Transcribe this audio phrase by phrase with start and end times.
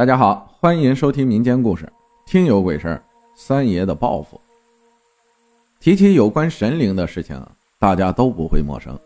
[0.00, 1.84] 大家好，欢迎收听民间故事
[2.24, 4.40] 《听有鬼事儿三爷的报复。
[5.78, 7.38] 提起有关神灵的事情，
[7.78, 8.98] 大家都不会陌生。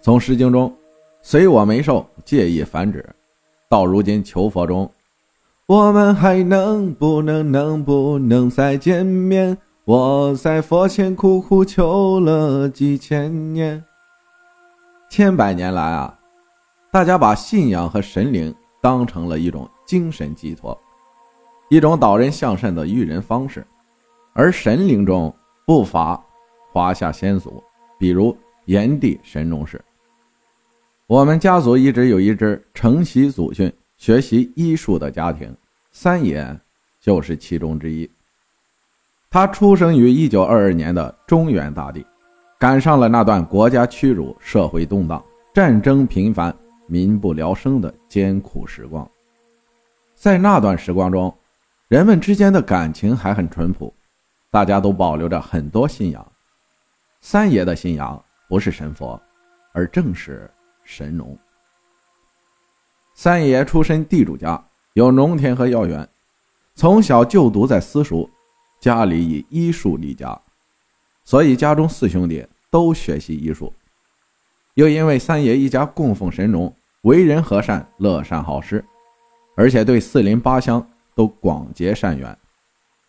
[0.00, 0.72] 从《诗经》中
[1.22, 3.04] “随我眉寿，借意繁殖”，
[3.68, 4.88] 到如今求佛中
[5.66, 9.58] “我们还能不能能不能再见面？
[9.86, 13.82] 我在佛前苦苦求了几千年。”
[15.10, 16.16] 千百年来啊，
[16.92, 19.68] 大家把信仰和神灵当成了一种。
[19.88, 20.78] 精神寄托，
[21.70, 23.66] 一种导人向善的育人方式，
[24.34, 25.34] 而神灵中
[25.66, 26.22] 不乏
[26.70, 27.64] 华夏先祖，
[27.98, 29.82] 比如炎帝神农氏。
[31.06, 35.56] 我们家族一直有一支承袭祖训、学习医术的家庭，
[35.90, 36.54] 三爷
[37.00, 38.08] 就是其中之一。
[39.30, 42.04] 他出生于一九二二年的中原大地，
[42.58, 46.54] 赶上了那段国家屈辱、社会动荡、战争频繁、
[46.86, 49.10] 民不聊生的艰苦时光。
[50.18, 51.32] 在那段时光中，
[51.86, 53.94] 人们之间的感情还很淳朴，
[54.50, 56.32] 大家都保留着很多信仰。
[57.20, 59.20] 三爷的信仰不是神佛，
[59.72, 60.50] 而正是
[60.82, 61.38] 神农。
[63.14, 64.60] 三爷出身地主家，
[64.94, 66.06] 有农田和药园，
[66.74, 68.28] 从小就读在私塾，
[68.80, 70.36] 家里以医术立家，
[71.22, 73.72] 所以家中四兄弟都学习医术。
[74.74, 78.84] 又因为三爷一家供奉神农，为人和善，乐善好施。
[79.58, 82.38] 而且对四邻八乡都广结善缘，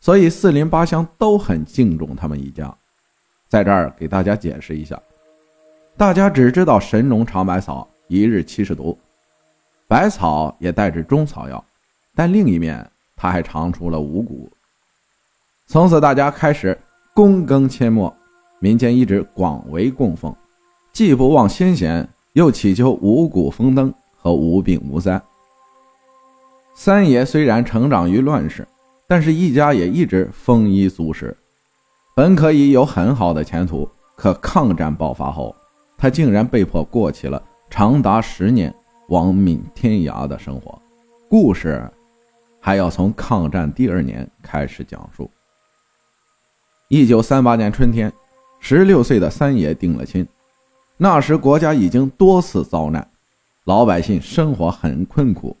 [0.00, 2.76] 所以四邻八乡都很敬重他们一家。
[3.46, 5.00] 在这儿给大家解释一下，
[5.96, 8.98] 大家只知道神农尝百草，一日七十毒，
[9.86, 11.64] 百草也带着中草药，
[12.12, 12.84] 但另一面
[13.14, 14.50] 他还尝出了五谷。
[15.68, 16.76] 从此大家开始
[17.14, 18.12] 躬耕阡陌，
[18.58, 20.34] 民间一直广为供奉，
[20.92, 25.22] 既不忘先贤，又祈求五谷丰登和无病无灾。
[26.74, 28.66] 三爷虽然成长于乱世，
[29.06, 31.36] 但是一家也一直丰衣足食，
[32.16, 33.88] 本可以有很好的前途。
[34.14, 35.54] 可抗战爆发后，
[35.98, 38.72] 他竟然被迫过起了长达十年
[39.08, 40.80] 亡命天涯的生活。
[41.28, 41.90] 故事
[42.60, 45.28] 还要从抗战第二年开始讲述。
[46.88, 48.12] 一九三八年春天，
[48.60, 50.26] 十六岁的三爷定了亲。
[50.96, 53.10] 那时国家已经多次遭难，
[53.64, 55.56] 老百姓生活很困苦。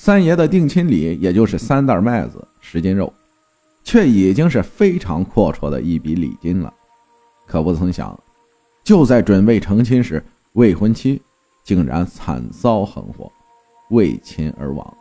[0.00, 3.12] 三爷的定亲礼，也就是三袋麦子、十斤肉，
[3.82, 6.72] 却已经是非常阔绰的一笔礼金了。
[7.44, 8.16] 可不曾想，
[8.84, 11.20] 就在准备成亲时，未婚妻
[11.64, 13.30] 竟然惨遭横祸，
[13.90, 14.96] 为亲而亡。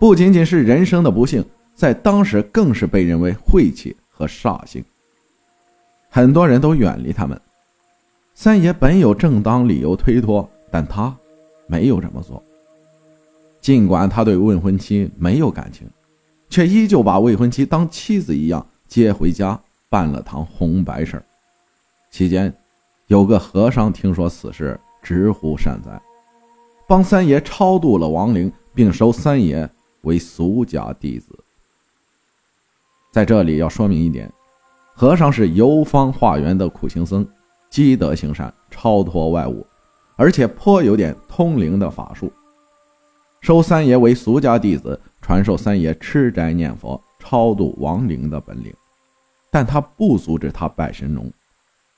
[0.00, 4.82] 不仅仅是人生的不幸，在当时更是被认为晦气和煞星，
[6.08, 7.38] 很多人都远离他们。
[8.32, 11.14] 三爷本有正当理由推脱，但他
[11.66, 12.42] 没有这么做。
[13.62, 15.88] 尽管他对未婚妻没有感情，
[16.50, 19.58] 却依旧把未婚妻当妻子一样接回家，
[19.88, 21.24] 办了堂红白事儿
[22.10, 22.52] 期间，
[23.06, 26.02] 有个和尚听说此事，直呼善哉，
[26.88, 29.70] 帮三爷超度了亡灵，并收三爷
[30.02, 31.38] 为俗家弟子。
[33.12, 34.28] 在这里要说明一点，
[34.92, 37.24] 和尚是游方化缘的苦行僧，
[37.70, 39.64] 积德行善，超脱外物，
[40.16, 42.32] 而且颇有点通灵的法术。
[43.42, 48.72] 收三爷为俗家弟子，传授三爷吃斋念佛、超度亡灵的本领，
[49.50, 51.28] 但他不阻止他拜神农。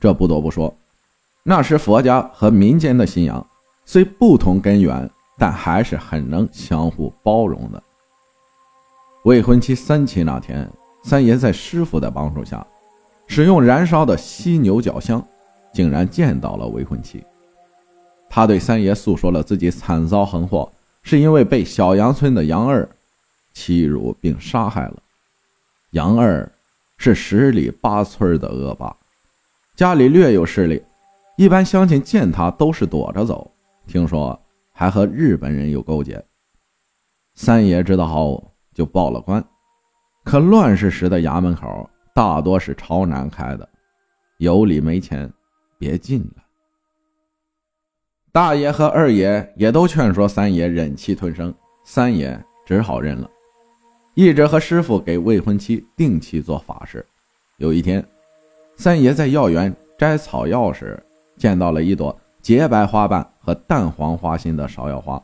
[0.00, 0.74] 这不得不说，
[1.44, 3.46] 那时佛家和民间的信仰
[3.84, 7.80] 虽不同根源，但还是很能相互包容的。
[9.22, 10.68] 未婚妻三七那天，
[11.04, 12.66] 三爷在师傅的帮助下，
[13.28, 15.24] 使用燃烧的犀牛角香，
[15.72, 17.22] 竟然见到了未婚妻。
[18.28, 20.68] 他对三爷诉说了自己惨遭横祸。
[21.02, 22.88] 是因为被小杨村的杨二
[23.52, 25.02] 欺辱并杀害了。
[25.92, 26.50] 杨二
[26.96, 28.94] 是十里八村的恶霸，
[29.74, 30.82] 家里略有势力，
[31.36, 33.50] 一般乡亲见他都是躲着走。
[33.86, 34.38] 听说
[34.72, 36.22] 还和日本人有勾结。
[37.34, 39.42] 三爷知道后就报了官，
[40.24, 43.66] 可乱世时的衙门口大多是朝南开的，
[44.38, 45.32] 有理没钱，
[45.78, 46.42] 别进了。
[48.30, 51.52] 大爷和二爷也都劝说三爷忍气吞声，
[51.82, 53.28] 三爷只好认了，
[54.14, 57.04] 一直和师傅给未婚妻定期做法事。
[57.56, 58.06] 有一天，
[58.76, 61.02] 三爷在药园摘草药时，
[61.38, 65.20] 见到了一朵洁白花瓣和淡黄花心的芍药花。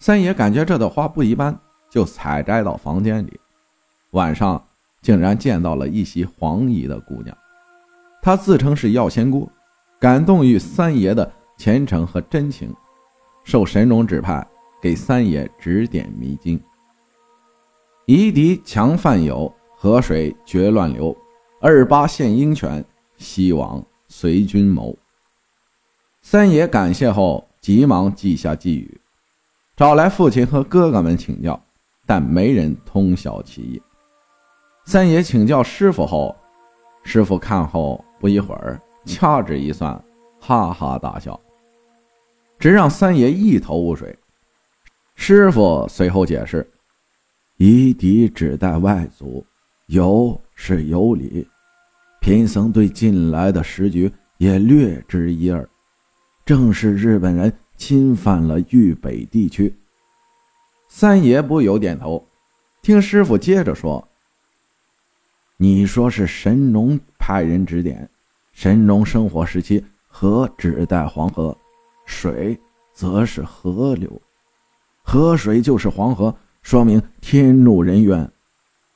[0.00, 1.56] 三爷感觉这朵花不一般，
[1.90, 3.38] 就采摘到房间里。
[4.12, 4.66] 晚上
[5.02, 7.36] 竟然见到了一袭黄衣的姑娘，
[8.22, 9.48] 她自称是药仙姑，
[10.00, 11.30] 感动于三爷的。
[11.58, 12.72] 虔诚和真情，
[13.42, 14.46] 受神农指派，
[14.80, 16.58] 给三爷指点迷津。
[18.06, 21.14] 夷狄强犯友，河水绝乱流。
[21.60, 22.82] 二八献鹰犬，
[23.16, 24.96] 西王随军谋。
[26.22, 29.00] 三爷感谢后，急忙记下寄语，
[29.76, 31.60] 找来父亲和哥哥们请教，
[32.06, 33.82] 但没人通晓其意。
[34.84, 36.34] 三爷请教师傅后，
[37.02, 39.92] 师傅看后不一会儿，掐指一算，
[40.40, 41.38] 哈哈大笑，
[42.58, 44.16] 只让三爷一头雾水。
[45.14, 46.68] 师傅随后解释
[47.58, 49.44] ：“夷狄只待外族，
[49.86, 51.46] 有是有理。
[52.20, 55.68] 贫僧对近来的时局也略知一二。”
[56.46, 59.76] 正是日本人侵犯了豫北地区。
[60.88, 62.26] 三爷不由点头，
[62.80, 64.08] 听师傅接着说
[65.58, 68.08] ：“你说是神农派人指点，
[68.52, 71.54] 神农生活时期何只带黄河，
[72.08, 72.58] 水
[72.92, 74.10] 则是河流，
[75.04, 78.28] 河水就是黄河，说明天怒人怨，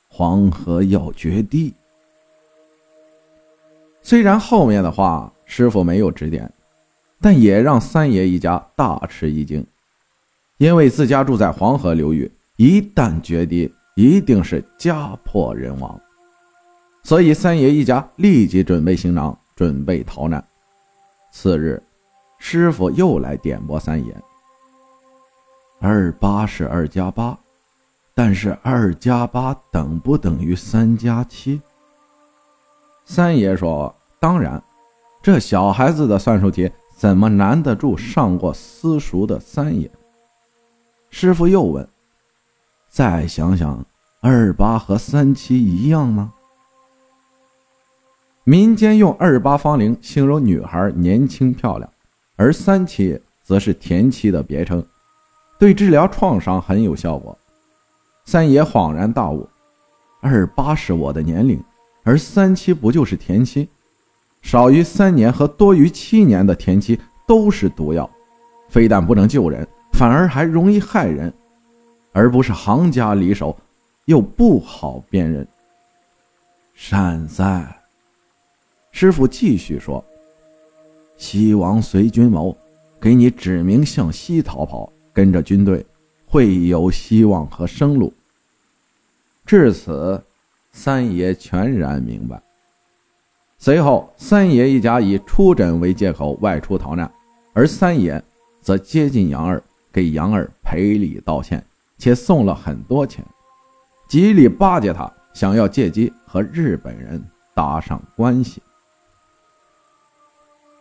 [0.09, 1.73] 黄河要决堤。”
[4.01, 6.51] 虽然后面的话师傅没有指点。
[7.21, 9.65] 但也让三爷一家大吃一惊，
[10.57, 15.97] 因为自家住在黄河流域，一旦决堤，一定是家破人亡。
[17.01, 20.45] 所以三爷一家立即准备行囊，准备逃难。
[21.31, 21.81] 次日，
[22.45, 24.13] 师傅又来点拨三爷
[25.79, 27.39] ：“二八是二加八，
[28.13, 31.61] 但是二加八等不等于三加七？”
[33.05, 34.61] 三爷说：“当然，
[35.21, 39.89] 这小孩子的算术题。”怎么难得住上过私塾的三爷？
[41.09, 41.87] 师傅又问
[42.87, 43.83] ：“再想想，
[44.21, 46.33] 二八和三七一样吗？”
[48.43, 51.89] 民间用“二八芳龄”形容女孩年轻漂亮，
[52.43, 54.85] 而“三七”则是田七的别称，
[55.57, 57.37] 对治疗创伤很有效果。
[58.25, 59.47] 三爷恍然大悟
[60.19, 61.63] ：“二八是我的年龄，
[62.03, 63.69] 而三七不就是田七？”
[64.43, 68.09] 少于三年和多于七年的田七都是毒药，
[68.67, 71.33] 非但不能救人，反而还容易害人，
[72.11, 73.57] 而不是行家里手，
[74.03, 75.47] 又不好辨认。
[76.73, 77.65] 善哉，
[78.91, 80.03] 师傅继续说
[81.25, 82.53] ：“西王随军谋，
[82.99, 85.83] 给你指明向西逃跑，跟着军队
[86.25, 88.13] 会有希望和生路。”
[89.47, 90.21] 至此，
[90.73, 92.43] 三爷全然明白。
[93.57, 97.09] 随后，三爷一家以出诊为借口外出逃难，
[97.53, 98.21] 而三爷
[98.59, 101.65] 则接近杨二，给杨二赔礼道歉，
[101.97, 103.23] 且送了很多钱，
[104.09, 107.23] 极力巴结他，想要借机和日本人
[107.53, 108.61] 搭上关系。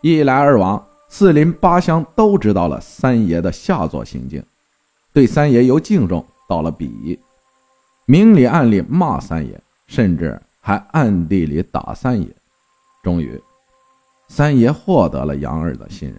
[0.02, 4.44] 一来二往，四邻八乡都知道了三爷的下作行径，
[5.12, 7.16] 对三爷由敬重到了鄙夷，
[8.04, 12.26] 明里暗里骂三爷，甚至还暗地里打三爷。
[13.00, 13.40] 终于，
[14.26, 16.18] 三爷获得了杨二的信任。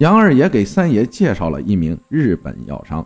[0.00, 3.04] 杨二也给三爷介绍了一名日本药商，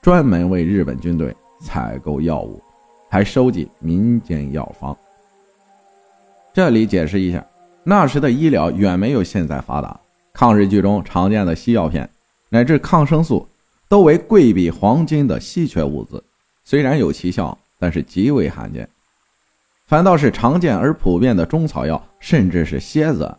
[0.00, 2.58] 专门为日本军队采购药物，
[3.10, 4.96] 还收集民间药方。
[6.54, 7.46] 这里解释一下，
[7.84, 9.98] 那时的医疗远没有现在发达，
[10.32, 12.08] 抗日剧中常见的西药片
[12.48, 13.48] 乃至抗生素，
[13.88, 16.22] 都为贵比黄金的稀缺物资，
[16.62, 18.88] 虽然有奇效，但是极为罕见。
[19.86, 23.36] 反倒是常见而普遍的中草药，甚至是蝎子，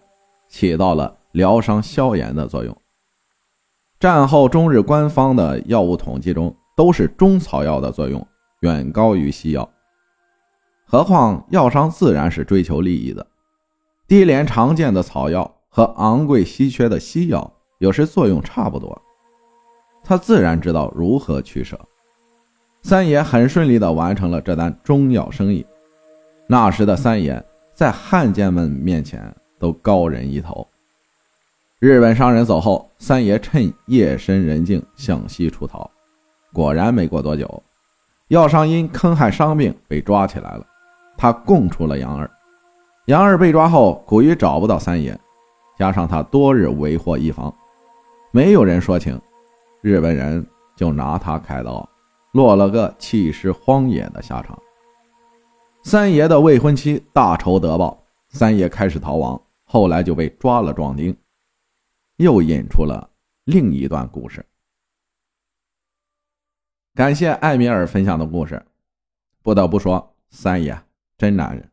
[0.49, 2.77] 起到了疗伤消炎的作用。
[3.99, 8.27] 战后中日官方的药物统计中，都是中草药的作用
[8.59, 9.67] 远高于西药。
[10.85, 13.25] 何况药商自然是追求利益的，
[14.07, 19.01] 低廉常见的草药和昂贵稀缺的西药有时作用差不多，
[20.03, 21.79] 他自然知道如何取舍。
[22.81, 25.65] 三爷很顺利地完成了这单中药生意。
[26.47, 30.67] 那时的三爷在汉奸们面前都高人一头。
[31.79, 35.89] 日本商人走后，三爷趁夜深人静向西出逃。
[36.51, 37.63] 果然没过多久，
[38.27, 40.65] 药商因坑害伤病被抓起来了。
[41.17, 42.29] 他供出了杨二。
[43.07, 45.17] 杨二被抓后，苦于找不到三爷，
[45.77, 47.53] 加上他多日为祸一方，
[48.31, 49.19] 没有人说情，
[49.81, 51.87] 日本人就拿他开刀，
[52.31, 54.57] 落了个弃尸荒野的下场。
[55.83, 61.13] 三爷的未婚妻大仇得报，三爷开始逃亡，后来就被抓了壮丁，
[62.15, 63.09] 又引出了
[63.43, 64.45] 另一段故事。
[66.95, 68.65] 感谢艾米尔分享的故事，
[69.41, 70.79] 不得不说，三爷
[71.17, 71.72] 真男人。